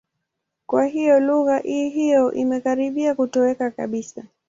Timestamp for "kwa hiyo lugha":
0.65-1.57